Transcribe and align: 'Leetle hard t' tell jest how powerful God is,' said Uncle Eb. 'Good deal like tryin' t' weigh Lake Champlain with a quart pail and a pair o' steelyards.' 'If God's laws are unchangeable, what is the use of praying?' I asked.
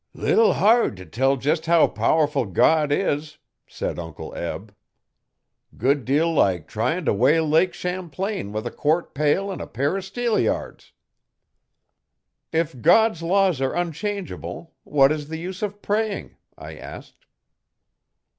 'Leetle 0.15 0.53
hard 0.53 0.97
t' 0.97 1.05
tell 1.05 1.37
jest 1.37 1.67
how 1.67 1.85
powerful 1.85 2.47
God 2.47 2.91
is,' 2.91 3.37
said 3.67 3.99
Uncle 3.99 4.33
Eb. 4.33 4.73
'Good 5.77 6.05
deal 6.05 6.33
like 6.33 6.67
tryin' 6.67 7.05
t' 7.05 7.11
weigh 7.11 7.39
Lake 7.39 7.75
Champlain 7.75 8.51
with 8.51 8.65
a 8.65 8.71
quart 8.71 9.13
pail 9.13 9.51
and 9.51 9.61
a 9.61 9.67
pair 9.67 9.95
o' 9.95 9.99
steelyards.' 10.01 10.93
'If 12.51 12.81
God's 12.81 13.21
laws 13.21 13.61
are 13.61 13.75
unchangeable, 13.75 14.73
what 14.83 15.11
is 15.11 15.27
the 15.27 15.37
use 15.37 15.61
of 15.61 15.83
praying?' 15.83 16.35
I 16.57 16.77
asked. 16.77 17.27